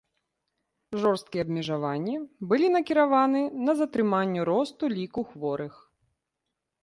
[1.01, 2.15] Жорсткія абмежаванні
[2.53, 5.73] былі накіраваны на затрыманне росту ліку хворых.